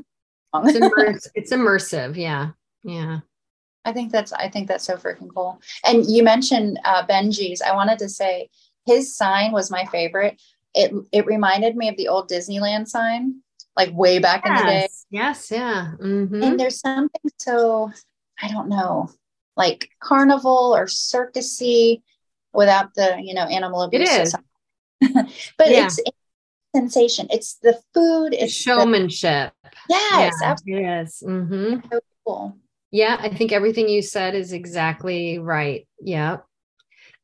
[0.65, 1.29] it's, immersive.
[1.35, 2.17] it's immersive.
[2.17, 2.51] Yeah.
[2.83, 3.21] Yeah.
[3.85, 5.61] I think that's I think that's so freaking cool.
[5.85, 7.63] And you mentioned uh, Bengies.
[7.63, 8.49] I wanted to say
[8.85, 10.41] his sign was my favorite.
[10.75, 13.43] It it reminded me of the old Disneyland sign,
[13.77, 14.61] like way back yes.
[14.61, 14.89] in the day.
[15.11, 15.93] Yes, yeah.
[16.01, 16.43] Mm-hmm.
[16.43, 17.93] And there's something so
[18.43, 19.09] I don't know,
[19.57, 22.03] like carnival or circusy,
[22.57, 24.09] without the you know animal abuse.
[24.11, 24.35] It is,
[25.59, 25.87] but yeah.
[25.87, 26.01] it's
[26.77, 27.27] sensation.
[27.31, 28.35] It's the food.
[28.35, 29.53] It's showmanship.
[29.63, 30.85] The, yes, yeah, absolutely.
[30.85, 31.23] Yes.
[31.25, 31.89] Mm-hmm.
[31.91, 32.57] So cool.
[32.91, 35.89] Yeah, I think everything you said is exactly right.
[36.01, 36.39] Yeah.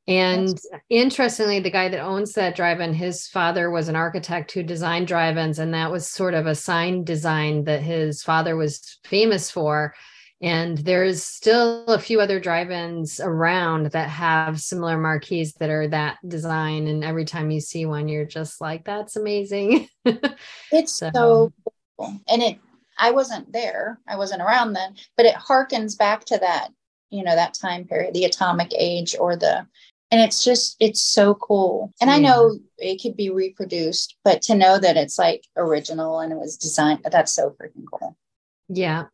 [0.09, 5.07] And interestingly, the guy that owns that drive-in, his father was an architect who designed
[5.07, 9.95] drive-ins, and that was sort of a sign design that his father was famous for.
[10.43, 16.19] And there's still a few other drive-ins around that have similar marquees that are that
[16.27, 16.89] design.
[16.89, 19.89] And every time you see one, you're just like, that's amazing.
[20.73, 21.53] it's so, so
[21.97, 22.21] cool.
[22.29, 22.59] And it
[22.99, 26.69] I wasn't there, I wasn't around then, but it harkens back to that,
[27.11, 29.67] you know, that time period, the atomic age or the
[30.11, 31.93] and it's just it's so cool.
[32.01, 32.17] And yeah.
[32.17, 36.39] I know it could be reproduced, but to know that it's like original and it
[36.39, 38.17] was designed, that's so freaking cool.
[38.69, 39.05] Yeah.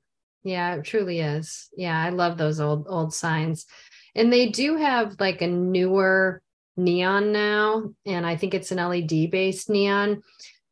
[0.45, 1.69] Yeah, it truly is.
[1.77, 3.67] Yeah, I love those old old signs.
[4.15, 6.43] And they do have like a newer
[6.77, 10.23] neon now, and I think it's an LED based neon.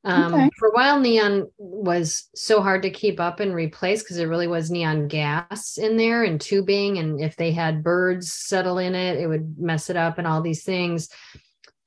[0.04, 0.50] Um, okay.
[0.56, 4.46] For a while, neon was so hard to keep up and replace because it really
[4.46, 6.98] was neon gas in there and tubing.
[6.98, 10.42] And if they had birds settle in it, it would mess it up and all
[10.42, 11.08] these things.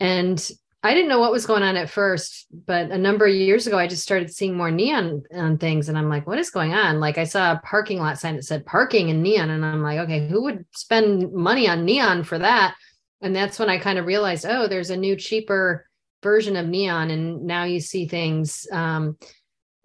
[0.02, 3.68] And I didn't know what was going on at first, but a number of years
[3.68, 5.90] ago, I just started seeing more neon on things.
[5.90, 7.02] And I'm like, what is going on?
[7.02, 9.50] Like, I saw a parking lot sign that said parking and neon.
[9.50, 12.76] And I'm like, okay, who would spend money on neon for that?
[13.22, 15.86] And that's when I kind of realized, oh, there's a new, cheaper
[16.24, 17.12] version of neon.
[17.12, 19.18] And now you see things um,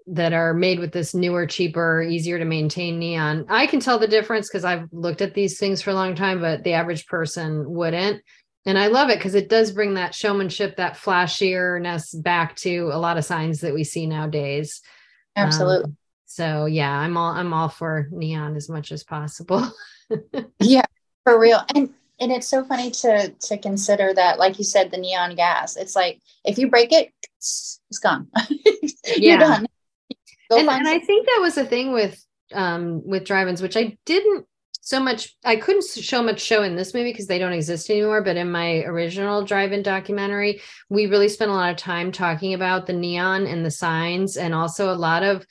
[0.07, 3.47] that are made with this newer, cheaper, easier to maintain neon.
[3.49, 6.41] I can tell the difference because I've looked at these things for a long time,
[6.41, 8.23] but the average person wouldn't
[8.67, 12.99] and I love it because it does bring that showmanship, that flashierness back to a
[12.99, 14.81] lot of signs that we see nowadays.
[15.37, 15.85] Absolutely.
[15.85, 15.97] Um,
[16.27, 19.71] so yeah, I'm all I'm all for neon as much as possible.
[20.61, 20.87] yeah,
[21.25, 21.63] for real.
[21.75, 25.77] And and it's so funny to to consider that, like you said, the neon gas.
[25.77, 28.29] It's like if you break it, it's, gone.
[29.17, 29.67] You're done.
[30.51, 32.21] and, and I think that was a thing with
[32.53, 34.47] um with drive-ins, which I didn't
[34.85, 38.23] so much i couldn't show much show in this movie because they don't exist anymore
[38.23, 42.87] but in my original drive-in documentary we really spent a lot of time talking about
[42.87, 45.45] the neon and the signs and also a lot of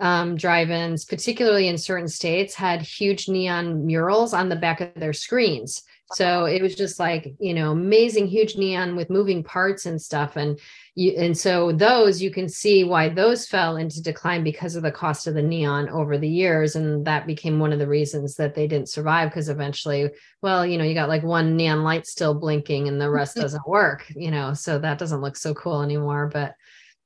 [0.00, 5.12] um, drive-ins particularly in certain states had huge neon murals on the back of their
[5.12, 5.82] screens.
[6.12, 10.36] So it was just like you know amazing huge neon with moving parts and stuff.
[10.36, 10.58] And
[10.96, 14.90] you, and so those you can see why those fell into decline because of the
[14.90, 18.54] cost of the neon over the years and that became one of the reasons that
[18.54, 20.10] they didn't survive because eventually
[20.42, 23.68] well you know you got like one neon light still blinking and the rest doesn't
[23.68, 26.54] work you know so that doesn't look so cool anymore but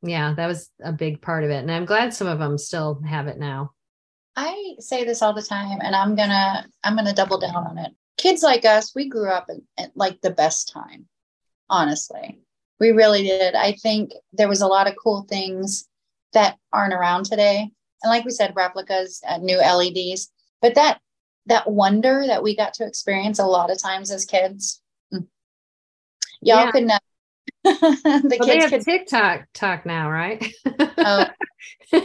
[0.03, 3.03] yeah that was a big part of it and i'm glad some of them still
[3.03, 3.73] have it now.
[4.37, 7.93] I say this all the time and i'm gonna i'm gonna double down on it.
[8.17, 11.07] Kids like us we grew up at like the best time
[11.69, 12.41] honestly
[12.81, 13.55] we really did.
[13.55, 15.87] I think there was a lot of cool things
[16.33, 17.71] that aren't around today.
[18.03, 20.31] And like we said, replicas, uh, new LEDs,
[20.63, 21.01] but that
[21.47, 24.81] that wonder that we got to experience a lot of times as kids.
[25.13, 25.27] Mm.
[26.41, 26.71] Y'all yeah.
[26.71, 26.99] could know.
[27.65, 28.83] the well, kids they have could...
[28.83, 30.53] TikTok talk now, right?
[30.99, 31.27] oh.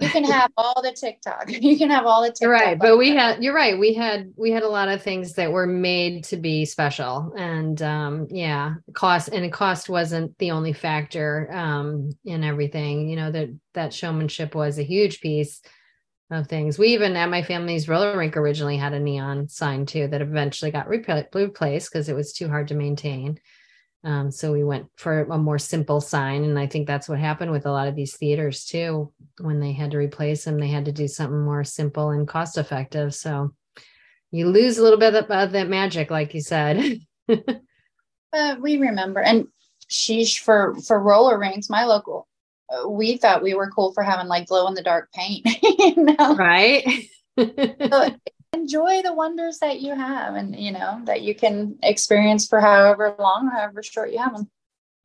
[0.00, 1.50] you can have all the TikTok.
[1.60, 2.48] You can have all the TikTok.
[2.48, 2.78] Right.
[2.78, 3.78] But we had, you're right.
[3.78, 7.80] We had, we had a lot of things that were made to be special and,
[7.82, 13.50] um, yeah, cost and cost wasn't the only factor, um, in everything, you know, that,
[13.74, 15.60] that showmanship was a huge piece
[16.30, 16.78] of things.
[16.78, 20.70] We even at my family's roller rink originally had a neon sign too, that eventually
[20.70, 23.38] got replaced because it was too hard to maintain.
[24.02, 26.44] Um, so we went for a more simple sign.
[26.44, 29.12] And I think that's what happened with a lot of these theaters too.
[29.40, 32.56] When they had to replace them, they had to do something more simple and cost
[32.56, 33.14] effective.
[33.14, 33.54] So
[34.30, 37.00] you lose a little bit of, of that magic, like you said.
[38.32, 39.20] uh, we remember.
[39.20, 39.48] And
[39.90, 42.26] sheesh, for, for roller rinks, my local,
[42.70, 45.46] uh, we thought we were cool for having like glow in the dark paint.
[45.62, 46.36] you know?
[46.36, 46.86] Right.
[47.38, 47.46] so
[48.52, 53.14] enjoy the wonders that you have and you know that you can experience for however
[53.18, 54.50] long or however short you have them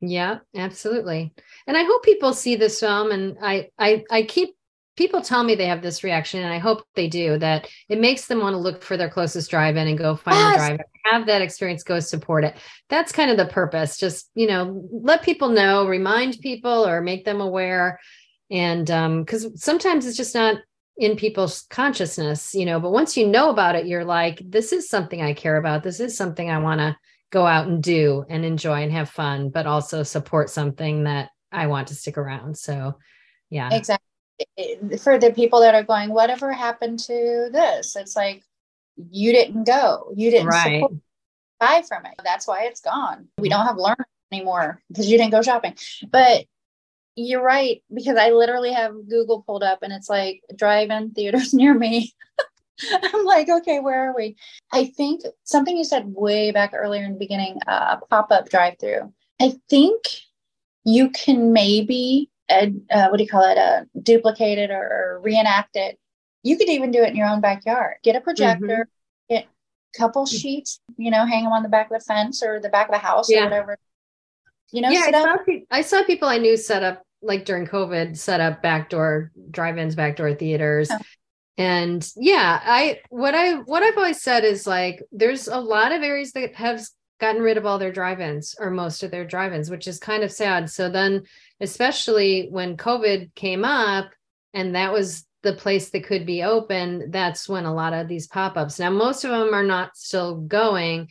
[0.00, 1.32] yeah absolutely.
[1.66, 4.54] And i hope people see this film and i i i keep
[4.96, 8.26] people tell me they have this reaction and i hope they do that it makes
[8.26, 10.52] them want to look for their closest drive-in and go find yes.
[10.52, 12.56] the drive have that experience go support it.
[12.88, 17.24] That's kind of the purpose just you know let people know remind people or make
[17.24, 18.00] them aware.
[18.50, 20.58] And um because sometimes it's just not
[20.98, 24.88] in people's consciousness, you know, but once you know about it, you're like, this is
[24.88, 25.82] something I care about.
[25.82, 26.96] This is something I want to
[27.30, 31.66] go out and do and enjoy and have fun, but also support something that I
[31.66, 32.56] want to stick around.
[32.56, 32.98] So,
[33.50, 33.68] yeah.
[33.72, 34.06] Exactly.
[35.02, 37.96] For the people that are going, whatever happened to this?
[37.96, 38.42] It's like,
[39.10, 40.82] you didn't go, you didn't right.
[41.60, 42.14] buy from it.
[42.24, 43.28] That's why it's gone.
[43.36, 43.96] We don't have learn
[44.32, 45.74] anymore because you didn't go shopping.
[46.10, 46.46] But
[47.16, 51.74] you're right because I literally have Google pulled up and it's like drive-in theaters near
[51.74, 52.14] me.
[52.92, 54.36] I'm like, okay, where are we?
[54.70, 59.12] I think something you said way back earlier in the beginning, uh, pop-up drive-through.
[59.40, 60.02] I think
[60.84, 63.58] you can maybe uh, uh, what do you call it?
[63.58, 65.98] Uh, duplicate it or, or, reenact it.
[66.42, 67.96] You could even do it in your own backyard.
[68.04, 69.34] Get a projector, mm-hmm.
[69.34, 72.60] get a couple sheets, you know, hang them on the back of the fence or
[72.60, 73.40] the back of the house yeah.
[73.40, 73.78] or whatever.
[74.72, 75.36] You know, yeah, I saw,
[75.70, 80.34] I saw people I knew set up like during COVID, set up backdoor drive-ins, backdoor
[80.34, 80.88] theaters.
[80.90, 80.98] Oh.
[81.58, 86.02] And yeah, I what I what I've always said is like there's a lot of
[86.02, 86.82] areas that have
[87.18, 90.30] gotten rid of all their drive-ins or most of their drive-ins, which is kind of
[90.30, 90.68] sad.
[90.70, 91.22] So then,
[91.60, 94.10] especially when COVID came up,
[94.52, 98.26] and that was the place that could be open, that's when a lot of these
[98.26, 98.78] pop-ups.
[98.78, 101.08] Now, most of them are not still going,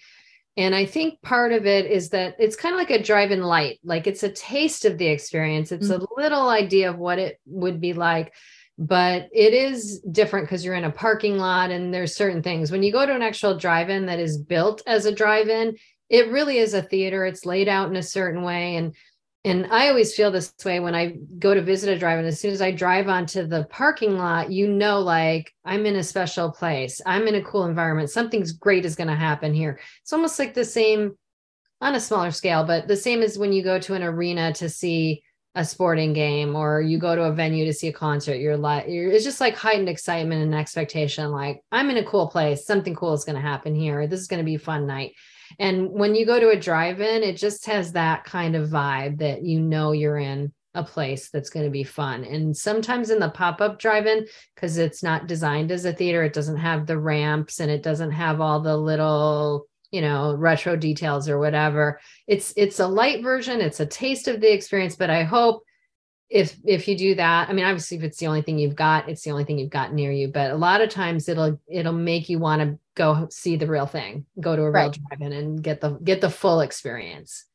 [0.58, 3.42] and I think part of it is that it's kind of like a drive in
[3.42, 5.72] light, like it's a taste of the experience.
[5.72, 6.04] It's mm-hmm.
[6.04, 8.34] a little idea of what it would be like,
[8.78, 12.72] but it is different because you're in a parking lot and there's certain things.
[12.72, 15.76] When you go to an actual drive in that is built as a drive in,
[16.10, 17.26] it really is a theater.
[17.26, 18.78] It's laid out in a certain way.
[18.78, 18.96] And
[19.46, 22.18] and I always feel this way when I go to visit a drive.
[22.18, 25.98] And as soon as I drive onto the parking lot, you know, like I'm in
[25.98, 27.00] a special place.
[27.06, 28.10] I'm in a cool environment.
[28.10, 29.80] Something's great is going to happen here.
[30.02, 31.16] It's almost like the same
[31.80, 34.68] on a smaller scale, but the same as when you go to an arena to
[34.68, 35.22] see
[35.54, 38.38] a sporting game or you go to a venue to see a concert.
[38.38, 41.32] You're like, you're, it's just like heightened excitement and expectation.
[41.32, 42.66] Like, I'm in a cool place.
[42.66, 44.08] Something cool is going to happen here.
[44.08, 45.14] This is going to be a fun night.
[45.60, 49.44] And when you go to a drive-in, it just has that kind of vibe that
[49.44, 52.24] you know you're in a place that's going to be fun.
[52.26, 56.58] And sometimes in the pop-up drive-in, because it's not designed as a theater, it doesn't
[56.58, 61.40] have the ramps and it doesn't have all the little you know retro details or
[61.40, 65.64] whatever it's it's a light version it's a taste of the experience but i hope
[66.30, 69.08] if if you do that i mean obviously if it's the only thing you've got
[69.08, 71.94] it's the only thing you've got near you but a lot of times it'll it'll
[71.94, 75.00] make you want to go see the real thing go to a real right.
[75.10, 77.46] drive-in and get the get the full experience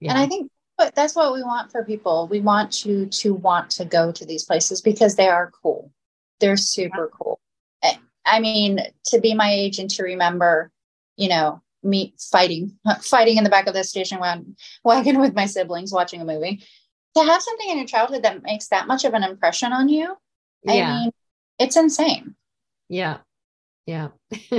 [0.00, 0.10] yeah.
[0.10, 3.70] and i think but that's what we want for people we want you to want
[3.70, 5.90] to go to these places because they are cool
[6.40, 7.18] they're super yeah.
[7.18, 7.40] cool
[8.26, 10.70] i mean to be my age and to remember
[11.16, 14.54] you know me fighting fighting in the back of the station wagon,
[14.84, 16.62] wagon with my siblings watching a movie
[17.16, 20.16] to have something in your childhood that makes that much of an impression on you
[20.62, 20.72] yeah.
[20.72, 21.12] i mean
[21.60, 22.34] it's insane.
[22.88, 23.18] Yeah.
[23.86, 24.08] Yeah.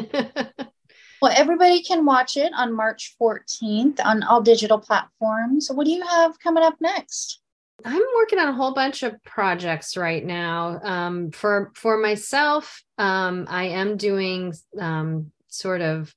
[1.21, 5.69] Well everybody can watch it on march 14th on all digital platforms.
[5.71, 7.39] What do you have coming up next?
[7.85, 10.79] I'm working on a whole bunch of projects right now.
[10.81, 16.11] Um, for for myself, um, I am doing um, sort of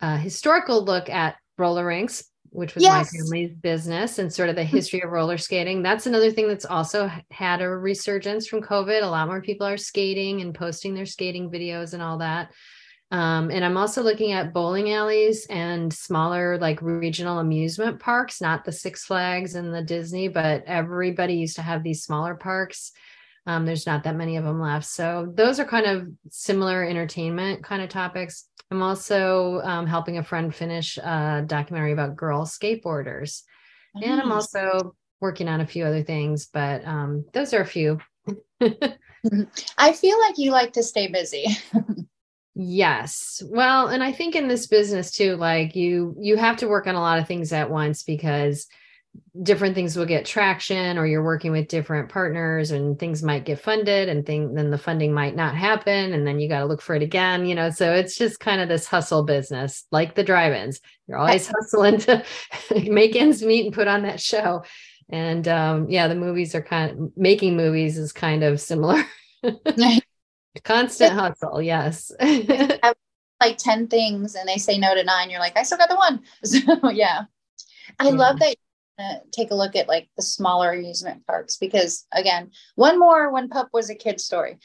[0.00, 3.12] a historical look at roller rinks which was yes.
[3.12, 5.82] my family's business and sort of the history of roller skating.
[5.82, 9.02] That's another thing that's also had a resurgence from COVID.
[9.02, 12.50] A lot more people are skating and posting their skating videos and all that.
[13.12, 18.64] Um, and I'm also looking at bowling alleys and smaller, like regional amusement parks, not
[18.64, 22.92] the Six Flags and the Disney, but everybody used to have these smaller parks.
[23.46, 24.86] Um, there's not that many of them left.
[24.86, 28.46] So those are kind of similar entertainment kind of topics.
[28.70, 33.42] I'm also um, helping a friend finish a documentary about girl skateboarders.
[33.94, 34.04] Nice.
[34.04, 37.98] And I'm also working on a few other things, but um, those are a few.
[39.78, 41.46] I feel like you like to stay busy.
[42.54, 43.42] yes.
[43.46, 46.94] Well, and I think in this business too, like you you have to work on
[46.94, 48.66] a lot of things at once because
[49.42, 53.60] different things will get traction or you're working with different partners and things might get
[53.60, 56.82] funded and thing then the funding might not happen and then you got to look
[56.82, 57.70] for it again you know?
[57.70, 60.80] So it's just kind of this hustle business like the drive-ins.
[61.06, 62.24] You're always hustling to
[62.86, 64.64] make ends meet and put on that show.
[65.08, 69.02] And um, yeah the movies are kind of making movies is kind of similar.
[70.64, 72.10] Constant hustle yes.
[72.20, 75.96] Like 10 things and they say no to nine you're like i still got the
[75.96, 76.20] one.
[76.44, 77.22] So yeah.
[77.98, 78.10] I yeah.
[78.10, 78.56] love that
[79.32, 83.68] take a look at like the smaller amusement parks because again, one more when Pup
[83.72, 84.58] was a kid story.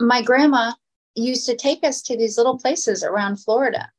[0.00, 0.72] My grandma
[1.14, 3.90] used to take us to these little places around Florida.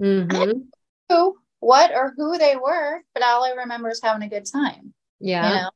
[0.00, 0.60] Mm-hmm.
[1.08, 4.92] Who, what, or who they were, but all I remember is having a good time.
[5.20, 5.48] Yeah.
[5.48, 5.70] You know?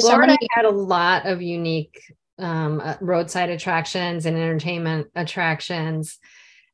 [0.00, 2.00] Florida so many- had a lot of unique
[2.38, 6.18] um, uh, roadside attractions and entertainment attractions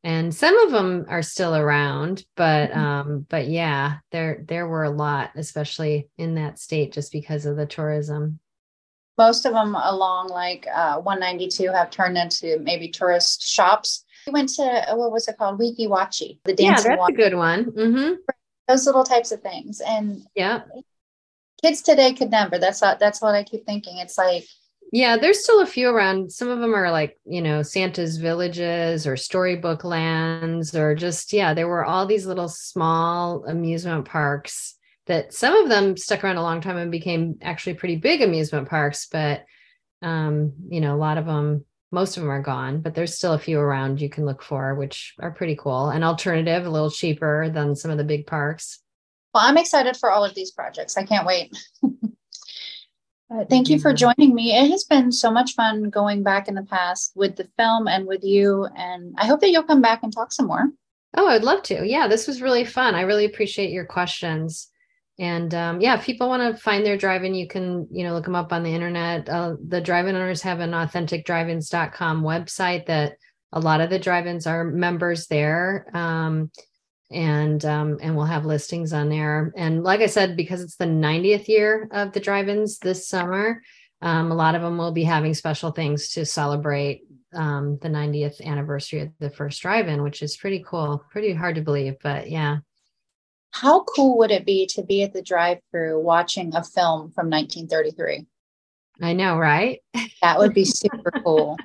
[0.02, 2.80] and some of them are still around but mm-hmm.
[2.80, 7.56] um but yeah there there were a lot especially in that state just because of
[7.56, 8.38] the tourism.
[9.18, 14.06] Most of them along like uh, 192 have turned into maybe tourist shops.
[14.26, 15.60] We went to uh, what was it called?
[15.60, 17.66] Weeki Wachee the dance yeah that's a good one.
[17.66, 18.14] Mm-hmm.
[18.66, 19.82] those little types of things.
[19.86, 20.62] And yeah
[21.62, 23.98] kids today could never that's what that's what i keep thinking.
[23.98, 24.46] It's like
[24.92, 26.32] yeah, there's still a few around.
[26.32, 31.54] Some of them are like, you know, Santa's villages or storybook lands, or just, yeah,
[31.54, 34.74] there were all these little small amusement parks
[35.06, 38.68] that some of them stuck around a long time and became actually pretty big amusement
[38.68, 39.06] parks.
[39.06, 39.44] But,
[40.02, 43.34] um, you know, a lot of them, most of them are gone, but there's still
[43.34, 45.90] a few around you can look for, which are pretty cool.
[45.90, 48.80] and alternative, a little cheaper than some of the big parks.
[49.32, 50.96] Well, I'm excited for all of these projects.
[50.96, 51.56] I can't wait.
[53.32, 54.56] Uh, thank you for joining me.
[54.56, 58.06] It has been so much fun going back in the past with the film and
[58.06, 58.66] with you.
[58.76, 60.68] And I hope that you'll come back and talk some more.
[61.14, 61.86] Oh, I'd love to.
[61.86, 62.94] Yeah, this was really fun.
[62.94, 64.68] I really appreciate your questions.
[65.18, 68.24] And um, yeah, if people want to find their drive-in, you can, you know, look
[68.24, 69.28] them up on the internet.
[69.28, 73.16] Uh, the drive-in owners have an authenticdriveins.com website that
[73.52, 75.86] a lot of the drive-ins are members there.
[75.94, 76.50] Um,
[77.10, 79.52] and um, and we'll have listings on there.
[79.56, 83.62] And like I said, because it's the 90th year of the drive-ins this summer,
[84.02, 87.02] um, a lot of them will be having special things to celebrate
[87.34, 91.60] um, the 90th anniversary of the first drive-in, which is pretty cool, pretty hard to
[91.62, 92.58] believe, but yeah.
[93.52, 98.26] how cool would it be to be at the drive-through watching a film from 1933?
[99.02, 99.80] I know, right?
[100.22, 101.56] That would be super cool.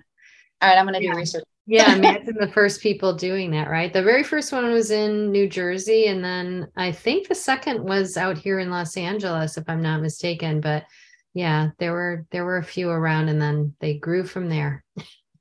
[0.62, 1.14] All right, I'm going to Yeah.
[1.14, 1.44] do research.
[1.68, 3.92] Yeah, imagine the first people doing that, right?
[3.92, 8.18] The very first one was in New Jersey, and then I think the second was
[8.18, 10.62] out here in Los Angeles, if I'm not mistaken.
[10.62, 10.86] But
[11.34, 14.84] yeah, there were there were a few around, and then they grew from there.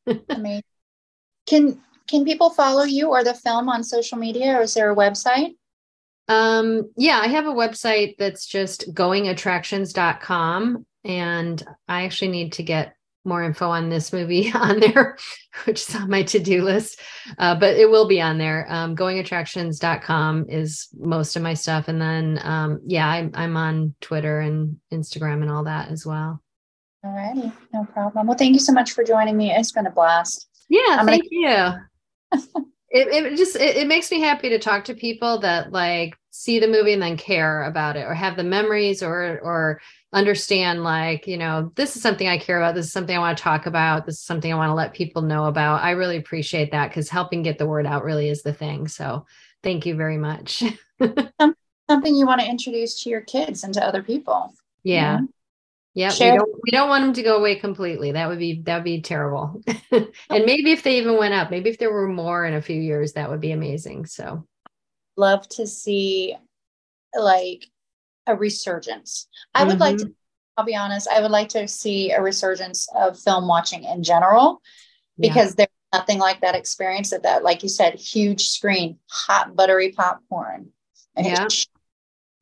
[0.39, 0.63] Mean,
[1.47, 4.97] can can people follow you or the film on social media, or is there a
[4.97, 5.55] website?
[6.29, 10.87] Um, yeah, I have a website that's just goingattractions.com.
[11.05, 15.17] And I actually need to get more info on this movie on there,
[15.65, 17.01] which is on my to-do list.
[17.39, 18.67] Uh, but it will be on there.
[18.69, 21.89] Um, goingattractions.com is most of my stuff.
[21.89, 26.43] And then um, yeah, I'm I'm on Twitter and Instagram and all that as well.
[27.05, 28.27] All righty, no problem.
[28.27, 29.53] Well, thank you so much for joining me.
[29.53, 30.49] It's been a blast.
[30.69, 31.73] Yeah, I'm gonna- thank you.
[32.91, 36.59] it, it just it, it makes me happy to talk to people that like see
[36.59, 39.81] the movie and then care about it or have the memories or or
[40.15, 43.37] understand like you know this is something i care about this is something i want
[43.37, 45.83] to talk about this is something i want to let people know about.
[45.83, 48.89] I really appreciate that because helping get the word out really is the thing.
[48.89, 49.27] So
[49.63, 50.63] thank you very much.
[51.91, 54.55] Something you want to introduce to your kids and to other people.
[54.83, 55.21] yeah.
[55.95, 58.13] yeah we don't, we don't want them to go away completely.
[58.13, 59.61] That would be that would be terrible.
[59.91, 62.81] And maybe if they even went up maybe if there were more in a few
[62.81, 64.47] years that would be amazing so.
[65.17, 66.37] Love to see
[67.17, 67.67] like
[68.27, 69.29] a resurgence.
[69.55, 70.05] I would like to.
[70.05, 70.13] Mm-hmm.
[70.57, 71.09] I'll be honest.
[71.09, 74.63] I would like to see a resurgence of film watching in general.
[75.17, 75.29] Yeah.
[75.29, 79.93] because there's nothing like that experience of that, like you said, huge screen, hot buttery
[79.93, 80.71] popcorn.
[81.17, 81.47] Yeah.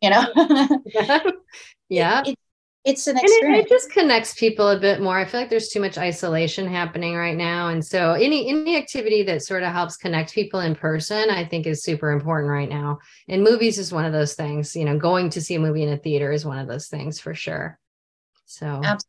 [0.00, 0.24] You know,
[1.88, 2.38] yeah It-
[2.84, 5.16] it's an and it, it just connects people a bit more.
[5.16, 7.68] I feel like there's too much isolation happening right now.
[7.68, 11.66] And so any any activity that sort of helps connect people in person i think
[11.66, 12.98] is super important right now.
[13.28, 15.92] And movies is one of those things you know going to see a movie in
[15.92, 17.78] a theater is one of those things for sure.
[18.46, 19.08] So Absolutely.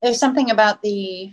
[0.00, 1.32] There's something about the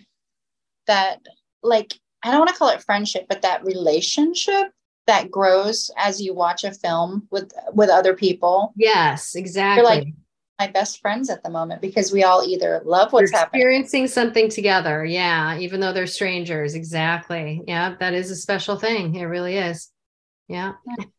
[0.88, 1.20] that
[1.64, 4.72] like I don't want to call it friendship, but that relationship
[5.08, 8.74] that grows as you watch a film with with other people.
[8.76, 10.14] yes exactly
[10.60, 13.62] My best friends at the moment because we all either love what's You're happening.
[13.62, 15.05] experiencing something together.
[15.05, 16.76] Yeah even though they're strangers.
[16.76, 17.64] Exactly.
[17.66, 19.16] Yeah that is a special thing.
[19.16, 19.89] It really is.
[20.47, 20.74] Yeah.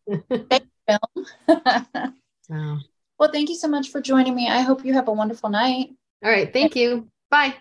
[0.90, 0.98] So
[2.52, 2.78] oh.
[3.18, 4.48] well, thank you so much for joining me.
[4.48, 5.90] I hope you have a wonderful night.
[6.24, 7.08] all right thank you.
[7.30, 7.54] Bye